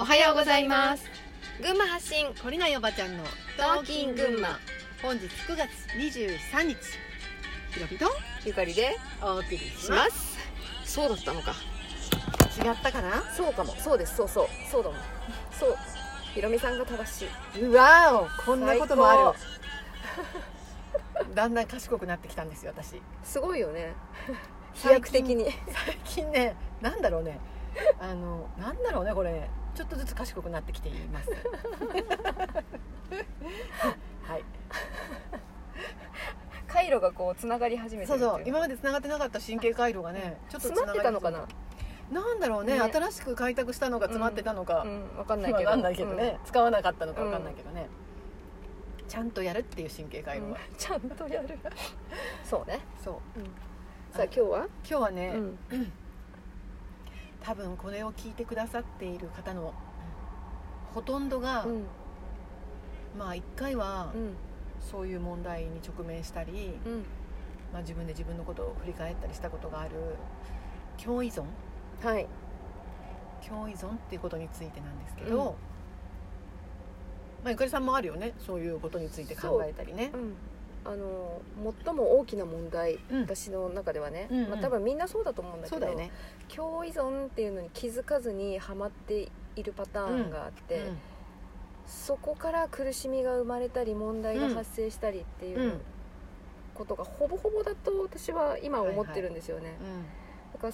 [0.00, 1.04] おはようございます。
[1.62, 3.22] 群馬発信懲りないおばちゃんの
[3.58, 4.58] トーキン群馬。
[5.02, 6.74] 本日9月23日。
[7.74, 8.06] ひろぴと
[8.46, 10.38] ゆかりでお送りししまます。
[10.86, 11.52] そうだったのか。
[12.50, 13.22] す違ったかな？
[13.36, 13.74] そうかも。
[13.76, 14.16] そうです。
[14.16, 14.46] そうそう。
[14.72, 14.98] そうだもん。
[15.52, 15.76] そう。
[16.32, 17.26] ひろみさんが正し
[17.58, 17.60] い。
[17.60, 19.34] うわおこんなこともあ
[21.14, 23.02] 最る だんだん賢くなってきたんですよ私。
[23.22, 23.92] すごいよね。
[24.72, 25.44] 飛躍的に。
[25.44, 27.38] 最近ねなんだろうね。
[28.00, 29.30] あのなんだろうねこれ。
[29.32, 31.30] ねちょっとずつ賢くなってきています。
[34.22, 34.44] はい。
[36.68, 38.42] 回路がこうつながり始めてそうそう。
[38.44, 41.48] 今まで繋がってなかった神経回路がねちょっと詰まってたのかな？
[42.10, 42.74] なんだろうね。
[42.74, 45.16] ね新しく開拓したのが詰まってたのか、うん。
[45.16, 45.64] わかんないけど。
[45.64, 47.86] わかんないけどね、使わなかったのかわかんないけどね、
[49.08, 50.48] ちゃんとやるっていう神経回うん。
[50.48, 51.58] 路は、ちゃんとやる。
[52.44, 52.80] そうね。
[53.02, 53.14] そう。
[54.14, 54.58] さあ今日は？
[54.58, 55.58] 今日はね、うん
[57.42, 59.72] 多分これを聞いてくださっている方の
[60.94, 61.84] ほとんどが、うん。
[63.18, 64.34] まあ一回はうん。
[64.80, 67.04] そういう問題に直面したり、うん。
[67.72, 69.90] まあ、自分で自分のことを振り返ったりしたことがある
[71.02, 71.44] 共依存？
[72.02, 72.26] はい。
[73.46, 75.44] 共依存っていうことについてなんですけど、うん。
[75.44, 75.52] ま
[77.46, 80.10] あ、ゆかりさんもあるよねそういうことについて考えたりね。
[80.14, 80.34] うん
[80.84, 81.42] あの
[81.84, 83.22] 最も大きな問題、うん。
[83.22, 84.50] 私の中ではね、うんうん。
[84.50, 86.10] まあ、多分みんなそうだと思うんだけどね。
[86.54, 90.98] 共依存っていうのに気づかずにはまっているパターンがあって、うん
[91.86, 95.80] そこから苦しみが生まれたり問題が発生したりっていううん。
[96.72, 99.74] ことがほぼほぼだと私は今思ってるんですよね、
[100.54, 100.72] だから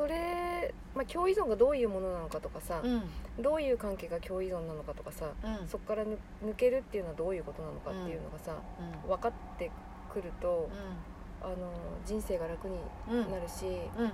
[0.00, 3.02] それ、まあ、共依存がどういうものなのかとかさ、うん。
[3.42, 5.68] どういう関係が共依存なのかとかさ、うん。
[5.68, 8.54] そこからぬ抜けるっていうのはどういうことなのかっていうのがさ、
[9.04, 9.10] うん。
[9.10, 9.70] 分かって
[10.10, 10.70] くると、
[11.42, 11.54] あの
[12.06, 12.78] 人生が楽に
[13.10, 13.66] うんうんなるし、
[13.98, 14.12] うん。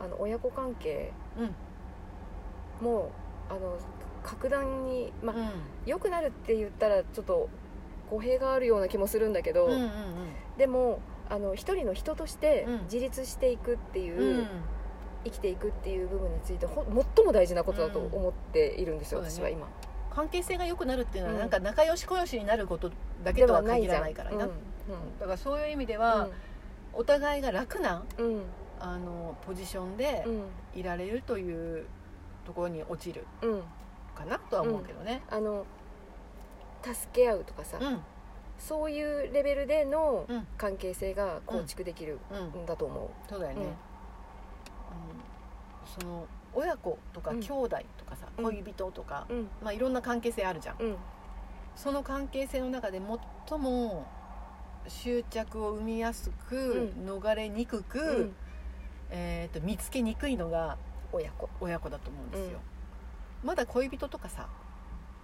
[0.00, 2.84] あの親子関係うん。
[2.84, 3.12] も
[3.48, 3.78] あの
[4.24, 5.48] 格段に、まあうん。
[5.86, 7.48] 良くなるって言ったらちょっと
[8.10, 9.90] 語弊があるような気もするんだけど、うんうん
[10.58, 10.98] でも
[11.30, 12.82] あの一人の人としてうん。
[12.86, 14.48] 自立していくっていう、うんうん
[15.24, 16.84] 生きていくっていう部分についてほ
[17.16, 19.66] 最も大事なことだと思っているんですよ、うん私は今。
[20.14, 21.40] 関係性が良くなるっていうのはうん。
[21.40, 22.90] なんか仲良し小良しになること
[23.22, 24.50] だけとは限らないからな、うん
[25.20, 26.30] だからそういう意味でうは、ん。
[26.94, 28.42] お互いが楽なうん。
[28.80, 30.42] あのポジションでうん。
[30.80, 31.86] いられるという
[32.46, 33.62] ところに落ちるうん。
[34.14, 35.22] かなとは思うけどね。
[35.30, 35.66] あの
[36.82, 38.00] 助け合うとかさ、うん。
[38.58, 40.46] そういうレベルでのうん。
[40.56, 42.62] 関係性が構築できるうん。
[42.62, 42.66] ん。
[42.66, 43.66] だと思そうだよね、
[46.00, 47.40] その親子とかうん。
[47.40, 48.44] 兄弟とかさ、うん。
[48.44, 49.34] 恋人とか、う。
[49.34, 49.48] うん。
[49.62, 50.76] まあ、いろんな関係性あるじゃん。
[50.78, 50.96] うん。
[51.76, 53.00] その関係性の中で
[53.48, 54.06] 最も
[54.88, 58.34] 執着を生みやすく、う逃れにくく、うん。
[59.10, 60.76] えー、と見つけにくいのが
[61.12, 61.48] 親子。
[61.60, 62.58] 親子だと思うんですよ、
[63.42, 64.48] まだ恋人とかさ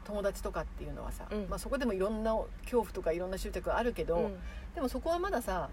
[0.05, 1.49] 友達とかっていうのはさ、うん。
[1.49, 4.39] まあ、そこでもいろんな恐怖とかいろんな執着あるけど、うん。
[4.75, 5.71] でもそこはまださ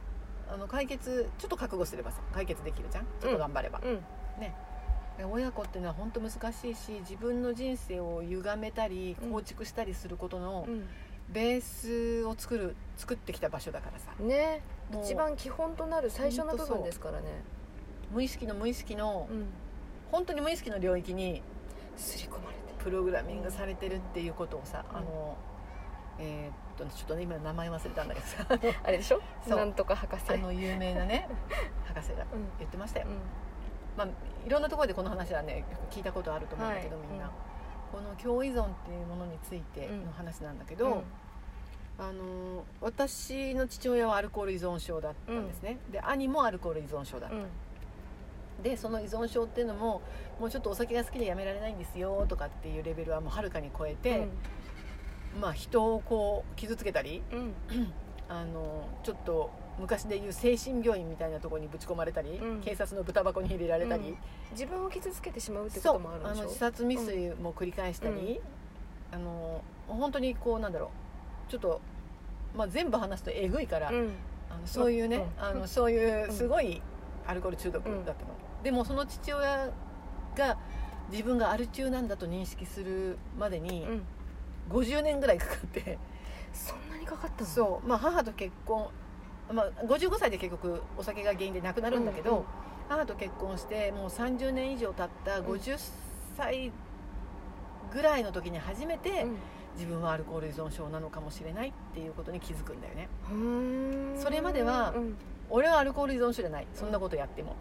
[0.49, 3.05] あの解決ちょっと覚悟すればさ解決できるじゃん。
[3.21, 3.95] ちょっと頑張れば、うん。
[4.39, 4.51] で
[5.31, 9.31] 親子っていうのは本当難しいし自分の人生を歪めたりうん。
[9.31, 10.87] 構築したりすることのうん。
[11.29, 14.11] ベースを作る作ってきた場所だからさ。
[14.19, 14.61] ね。
[15.03, 17.27] 一番基本となる最初の部分ですからね。
[18.11, 19.45] 無意識の無意識のうん。
[20.11, 21.41] 本当に無意識の領域に
[21.95, 22.51] 刷り込まれて。
[22.83, 24.97] プログラミングされてるっていうことをさ、うん。
[24.97, 25.37] あの
[26.19, 28.45] えーっとちょっとね今名前忘れたんだけどさ。
[28.83, 29.21] あれでしょ？
[29.47, 30.33] なんとか博士。
[30.33, 31.29] あの有名なね
[31.85, 32.49] 博士がうん。
[32.59, 33.17] 言ってましたよ、うん
[33.97, 34.07] まあ、
[34.45, 37.07] いろんなところでこの話はね聞いたことあると思うんだけど、はい。
[37.07, 37.31] みんな、
[37.91, 41.03] この共依存っていうものについての話なんだけど、
[41.99, 48.63] あの私の父親はアルコール依存症だったんですね、で兄もアルコール依存症だった、うん。
[48.63, 50.01] でその依存症っていうのも
[50.39, 54.27] もうちょっとお酒が好きでやめられないんですよとかっていうレベルはもうはるかに超えて、
[55.39, 57.53] まあ人をこう傷つけたりうん
[58.31, 62.61] あのちょっと昔でいう精神病院みたいなところにぶち込まれたり、うん。
[62.61, 64.17] 警察の豚箱に入れられたり、うん。
[64.51, 68.39] 自分を傷つけてしまうってこともあるんでしょあの自殺未遂も繰り返したり、
[69.11, 70.91] あの本当にこうなんだろ
[71.47, 71.51] う。
[71.51, 71.81] ちょっと、
[72.55, 74.13] まあ、全部話すとえぐいから、うん。
[74.49, 75.43] あのそういうね、うん。
[75.43, 76.81] あのそういうすごい
[77.27, 78.15] アルコール中毒だったの、
[78.63, 79.69] でもその父親
[80.37, 80.57] が
[81.11, 84.01] 自分がアル中なんだと認識するまでにうん。
[84.69, 85.97] 50年ぐらいかかって、
[86.53, 87.49] そんなにかかったの？
[87.49, 88.87] そう、まあ、母と結婚、
[89.53, 92.43] まあ、55歳で結局お酒が原因で亡くなるんだけど、うんうん。
[92.89, 95.77] 母と結婚してもう30年以上経った50
[96.35, 96.71] 歳
[97.93, 99.25] ぐらいの時に初めて、
[99.75, 103.09] 自分はアルコール依存症なのかもしれないっていうことに気づくんだよね。
[103.31, 104.19] うん。
[104.21, 105.17] それまではうん。
[105.53, 106.67] 俺はアルコール依存症じゃない。
[106.73, 107.57] そんなことやっても。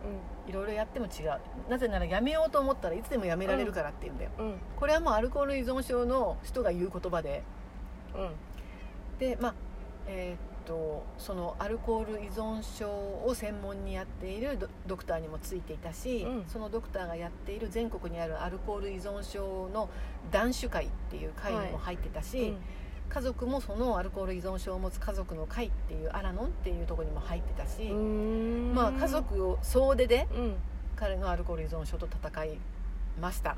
[0.46, 1.40] いろいろやっても違う。
[1.68, 4.54] なぜならやめようと思ったらいつでもやめられるからって言うんだよ、うん。
[4.76, 7.42] これはもうアルコール依存症の人が言う言葉で
[8.14, 8.30] うん
[9.20, 9.54] でまあ
[10.08, 16.44] えーっとそのアルコール依存症を専門にやっているドドクターにもついていたし、うん。
[16.46, 19.88] そのドクターがやっている全国にあるアルコール依存症の
[20.30, 22.54] 断酒会っていう会にも入ってたし、
[23.08, 28.72] 家族もそのアルコール依存症を持つ家族の会っていうアラノンっていうところにも入ってたし、うん。
[28.74, 30.56] まあ家族を総出でうん。
[30.94, 32.58] 彼のアルコール依存症と戦い
[33.20, 33.56] ました。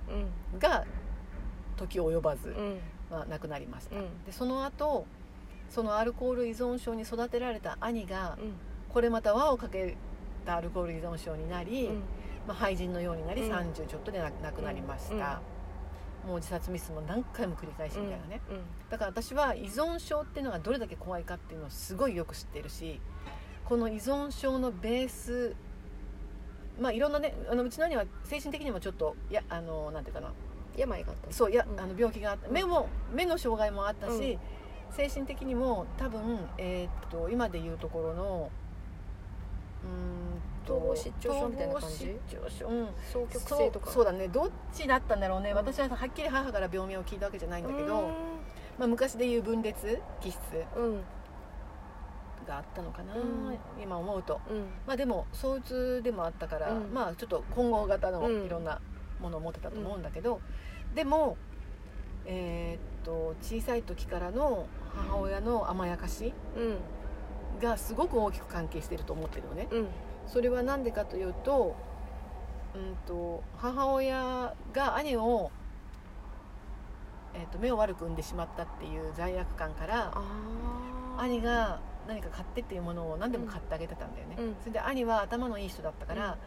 [0.52, 0.58] うん。
[0.58, 0.84] が
[1.76, 2.78] 時及ばず、うん。
[3.10, 4.24] まあ、亡くなりました、うん。
[4.24, 5.04] でその後
[5.72, 8.52] そのアルコール依存症に育てられた兄がうん。
[8.92, 9.96] これまた輪をかけ
[10.44, 11.94] たアルコール依存症になり、うん。
[12.46, 13.50] まあ、廃人のようになりうん。
[13.50, 15.40] 30ちょっとで亡亡くなりました、
[16.26, 18.56] もう自殺ミスも何回も繰り返しみたいなね、うん。
[18.90, 23.00] だから私は依存症っていうのがどれだけ怖いかっていうのをすごいよく知ってるし
[23.64, 25.56] この依存症のベース
[26.78, 30.32] まあいろんなねあのうちの兄は精神的にもちょっといやあのなんていうかな。
[30.74, 31.32] 病があった。
[31.32, 31.80] そういや、うん。
[31.80, 32.48] あの病気があった。
[32.48, 34.38] 目も目の障害もあったし、うん
[34.96, 38.50] 精神的にも多分、えーっと今でいうところの
[39.82, 42.16] うーんと統合失調症みたいな感じ？
[42.28, 42.86] 統合失調症うん。
[43.26, 43.90] 双極性とか。
[43.90, 44.28] そうだね。
[44.28, 48.08] どっちだったんだろうね、うん私ははっきり母から病名を聞いたわけじゃないんだけど、うん。
[48.78, 50.38] まあ、昔でいう分裂気質
[50.76, 51.00] うん。
[52.46, 53.22] があったのかな、うん。
[53.82, 54.40] 今思うと。
[54.48, 54.66] うん。
[54.86, 56.92] まあでも相うつでもあったから、うん。
[56.92, 58.44] まあちょっと混合型のうん。
[58.44, 58.80] いろんな
[59.20, 60.40] ものを持ってたと思うんだけど、
[60.94, 61.36] でも
[62.26, 66.78] えーっと小さい時からの母親の甘やかしうん。
[67.60, 69.68] がすごく大きく関係していると思ってるのね。
[69.70, 69.86] うん。
[70.26, 71.76] それは何でかというと,、
[72.74, 75.50] うん、と母親が兄を、
[77.34, 80.12] えーっと目を悪く産んでしまったっていう罪悪感から
[81.18, 84.56] 兄が何か買ってっていうものを何でも買ってあげてたんだよね、うん。
[84.60, 86.38] それで兄は頭のいい人だったから、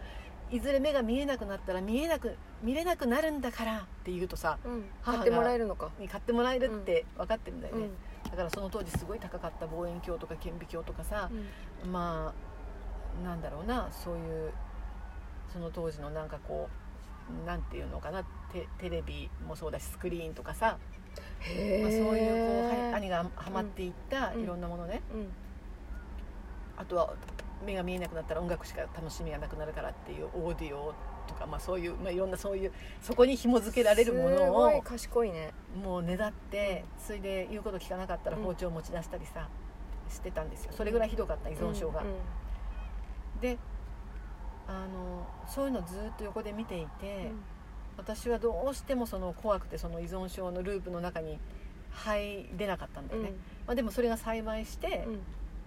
[0.51, 4.85] いずれ目が見えなくなったら見えなく見れなくなるんだからって言うとさうん。
[5.03, 5.91] 買ってもらえるのか。
[5.99, 7.87] に買ってもらえるって分かってるんだよね、
[8.23, 8.31] うん。
[8.31, 11.29] だからその当時すごい高かった望遠鏡とか顕微鏡とかさ、
[11.83, 11.91] うん。
[11.91, 12.33] ま
[13.21, 14.53] あなんだろうなそういう
[15.51, 16.69] その当時のなんかこ
[17.43, 20.77] うなんていうのかなテテレビもそうだしスクリーンとかさ、
[21.81, 24.43] まあ、そういうこうは兄がハマっていったうん。
[24.43, 25.27] いろんなものね、うん。
[26.77, 27.13] あとは
[27.63, 30.93] 目が見えなくなったら音楽しか楽しみがなくなるからっていうオーディオ
[31.27, 32.71] とか、まあ、そういう、まあ、いろんなそういう
[33.01, 35.53] そこに紐付けられるものすごいを賢いね。
[35.83, 39.47] もうねだってそれで言うこと聞かなかったらうん包丁持ち出したりさ
[40.09, 40.71] してたんですよ。
[40.73, 42.01] それぐらいひどかった依存症が。
[42.01, 42.07] うん
[43.41, 43.57] で
[44.67, 47.43] あのそういうのずっと横で見ていて、うん。
[47.97, 51.39] 私はどうしてもその怖くてその依存症のループの中に
[51.91, 53.33] 入れなかったんだよね、
[53.65, 55.19] まあ、でもそれが幸いして、うん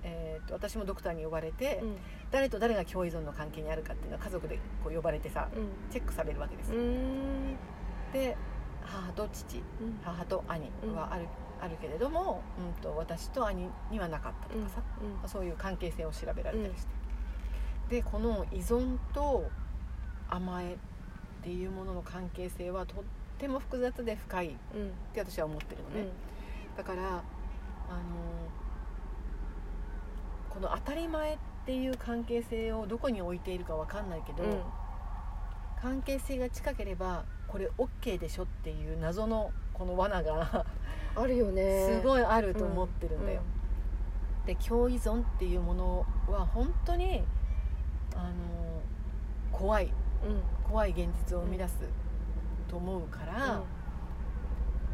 [0.04, 1.96] えー、と私もドクターに呼ばれて、うん。
[2.30, 5.68] 誰と誰が共依存の関係にあるかっていうのは家族でこう呼ばれてさうん。
[5.90, 7.56] チェックされるわけです、うん。
[8.12, 8.36] で
[8.82, 11.26] 母と父うん母と兄はある,、
[11.60, 16.86] あるけれども、うん、と私と兄にはなかったとかさ、まあそういう関係性を調べられたりし
[17.88, 19.50] て、でこの依存と
[20.28, 20.76] 甘えっ
[21.42, 23.04] ていうものの関係性はとっ
[23.38, 26.10] ても複雑で深いっうんうんて私は思ってるのね、
[26.76, 27.22] だからあの
[30.58, 34.60] この当たり前っていう関係性をどこに置いているかわかんないけど、うん。
[35.80, 40.66] 関係性が近ければこれ OK でしょっていう謎のこの罠が
[41.14, 42.00] あるよね。
[42.00, 43.42] すごいあると思ってるんだよ、
[44.46, 47.22] で共依存っていうものは本当に
[48.16, 48.32] あの
[49.52, 49.84] 怖い。
[49.84, 50.42] うん。
[50.68, 51.78] 怖い現実を生み出す
[52.66, 53.62] と思うから、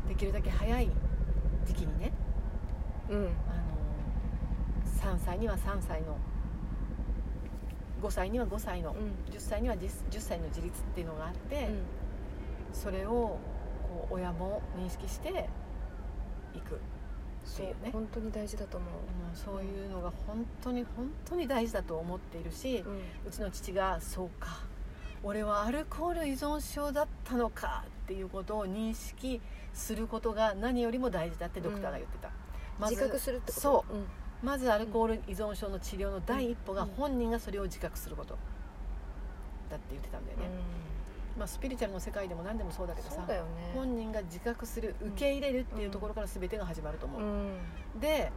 [0.06, 0.90] できるだけ早い
[1.64, 2.12] 時期にね
[3.09, 3.25] うんうん。
[3.25, 3.74] あの
[5.14, 6.16] 3歳には3歳の
[8.02, 9.35] 5歳には5歳の、うん。
[9.35, 9.80] 10歳には 10,
[10.11, 11.68] 10歳の自立っていうのがあって、
[12.73, 13.38] それを
[13.83, 15.49] こう親も認識して
[16.54, 16.78] いくっ
[17.56, 17.90] ていうね。
[17.92, 18.90] 本当に大事だと思う。
[18.90, 22.99] うんそういうのが本当に本当に大事だと思っているし、うん。
[23.28, 24.61] うちの父が「そうか
[25.23, 29.40] 俺はアルコール依存症だったのか」っていうことを認識
[29.73, 32.30] することが何よりも大事だってドクターが言ってた、
[32.78, 33.61] まず自覚するってこと？
[33.61, 33.94] そう。
[33.94, 34.06] うん
[34.44, 38.36] まずアルコール依存症の治療の第一歩がうん本人がそれを自覚すること。
[39.70, 40.44] だって言ってたんだよね、
[41.38, 43.40] まあ、スピリチュアルの世界でも何でもそうだけどさね。
[43.74, 47.58] 本人が自覚する受け入れるっていうところから全てが始まると思う、うん。
[48.00, 48.30] で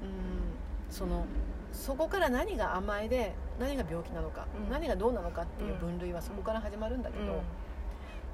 [0.00, 1.26] うんその
[1.72, 4.70] そこから何が甘えで何が病気なのか、うん。
[4.70, 7.42] 何がどうなのかっていう分類はそこから始まるんだけど、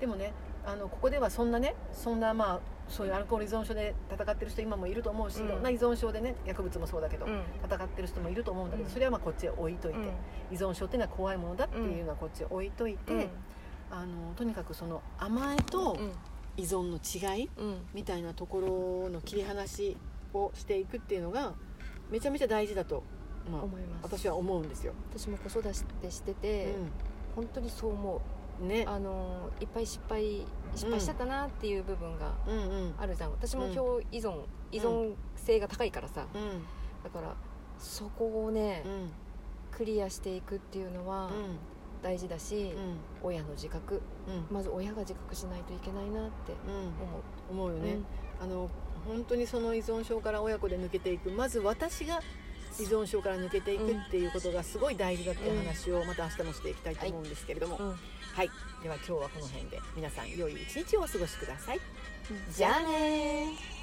[0.01, 0.33] でもね
[0.65, 5.47] あのここではそんなねそんなまあそういうアルコール依存症で戦ってる人今もいると思うし、うん。
[5.47, 7.43] いろんな依存症でね薬物もそうだけど、うん。
[7.65, 8.93] 戦ってる人もいると思うんだけど、うん。
[8.93, 10.05] それはまあこっちへ置いといて、うん。
[10.53, 13.29] 依存症っていうのは怖いものだっていうのはこっちへ置いといて、うん。
[13.91, 15.97] あのとにかくその甘えと
[16.57, 17.77] 依存の違いうん。
[17.95, 19.97] みたいなところの切り離し
[20.33, 21.55] をしていくっていうのが
[22.11, 23.03] めちゃめちゃ大事だと、
[23.51, 24.03] まあ、思います。
[24.05, 24.93] 私は思うんですよ。
[25.11, 25.75] 私も子育て
[26.11, 26.75] してて、
[27.35, 28.17] 本当にそう思う。
[28.17, 28.21] ん、
[28.61, 28.85] ね。
[28.87, 32.95] うあのいっぱい失敗失敗しちゃったなっていう部分がうんうん。
[32.99, 33.31] あるじゃん。
[33.33, 33.73] 私もうん。
[33.73, 36.27] 今日依存、依存性が高いからさ。
[36.35, 36.65] うん。
[37.05, 37.35] だから
[37.79, 39.11] そこをね、うん。
[39.71, 41.31] クリアしていくっていうのは
[42.03, 42.97] 大事だし、うん。
[43.23, 44.01] 親の自覚。
[44.29, 44.55] うん。
[44.55, 47.59] まず親が自覚しないといけないなってうん。
[47.59, 47.69] 思う。
[47.69, 47.99] 思うよね、
[48.41, 48.69] あの
[49.07, 51.31] 本当にその依存症から親子で抜けていく。
[51.31, 52.21] まず私が
[52.79, 57.97] 依存症から抜けていくっていうことがすごい大事だっていう話をまた明日もしていきたいと思うんですけれども、うんうん
[58.37, 58.51] はい。
[58.83, 59.81] では今日はこの辺で。
[59.97, 61.81] 皆さん良い一日をお過ごしください。
[62.55, 63.76] じゃあねー